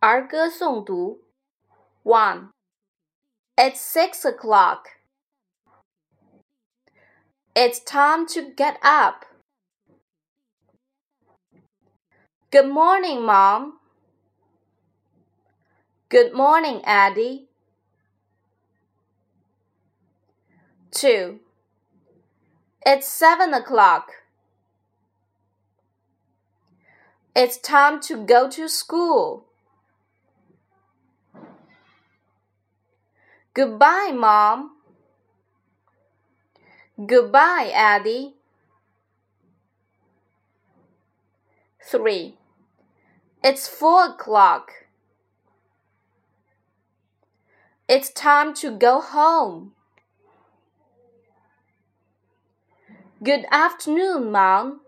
[0.00, 1.20] 儿歌诵读。
[2.02, 2.52] One.
[3.54, 4.86] It's six o'clock.
[7.54, 9.26] It's time to get up.
[12.50, 13.78] Good morning, Mom.
[16.08, 17.48] Good morning, Eddie.
[20.90, 21.40] Two.
[22.86, 24.24] It's seven o'clock.
[27.36, 29.49] It's time to go to school.
[33.60, 34.70] Goodbye, Mom.
[36.96, 38.36] Goodbye, Eddie.
[41.84, 42.38] 3.
[43.44, 44.70] It's 4 o'clock.
[47.86, 49.72] It's time to go home.
[53.22, 54.80] Good afternoon, Mom.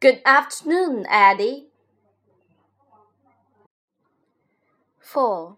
[0.00, 1.67] Good afternoon, Eddie.
[5.00, 5.56] 4.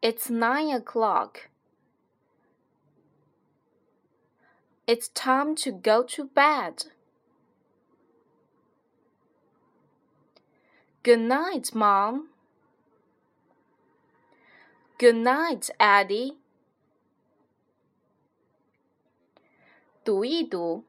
[0.00, 1.48] It's 9 o'clock.
[4.86, 6.86] It's time to go to bed.
[11.02, 12.28] Good night, Mom.
[14.98, 16.36] Good night, Eddie.
[20.04, 20.84] 读一读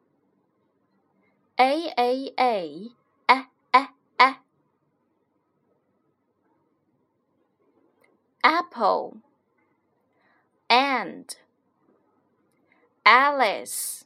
[1.56, 3.03] ，a a a。
[8.44, 9.18] Apple
[10.70, 11.36] and
[13.06, 14.06] Alice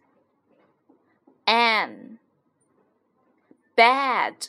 [1.45, 2.19] Anne
[3.77, 4.47] bad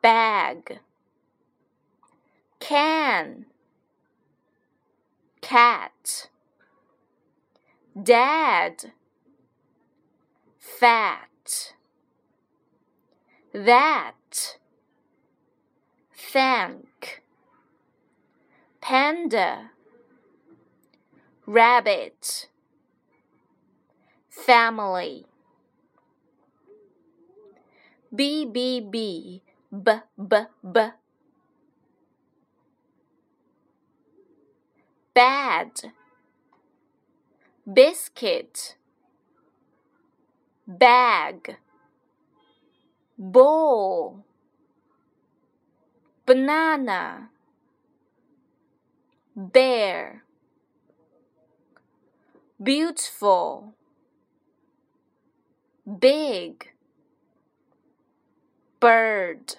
[0.00, 0.80] bag.
[2.60, 3.46] Can
[5.40, 6.28] cat.
[8.00, 8.92] Dad
[10.58, 11.72] fat.
[13.52, 14.58] That.
[16.16, 17.23] Thank
[18.84, 19.70] panda
[21.46, 22.48] rabbit
[24.28, 25.24] family
[28.14, 29.42] b b b
[29.72, 29.90] b
[30.28, 30.80] b b.
[35.14, 35.92] Bad
[37.72, 38.76] biscuit
[40.68, 41.56] bag
[43.16, 44.24] bowl
[46.26, 47.30] banana
[49.35, 50.23] bear
[52.61, 53.73] beautiful
[55.85, 56.73] big
[58.79, 59.55] bird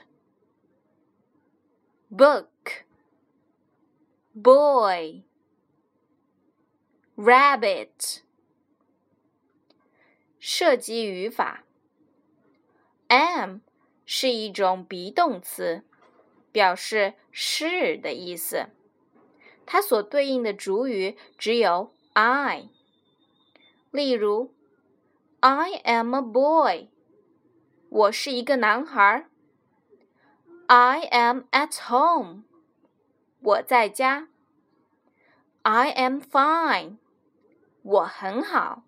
[2.10, 2.84] book
[4.34, 5.22] boy
[7.16, 8.20] rabbit
[10.38, 11.64] 涉及语法，
[13.08, 13.58] am
[14.04, 15.84] 是一种 be 动词，
[16.50, 18.70] 表示是的意思。
[19.65, 22.69] 它所对应的主语只有 I。
[23.91, 24.53] 例如
[25.39, 26.89] ，I am a boy，
[27.89, 29.27] 我是一个男孩。
[30.67, 32.43] I am at home，
[33.41, 34.27] 我在家。
[35.61, 36.97] I am fine。
[37.83, 38.83] 我很好。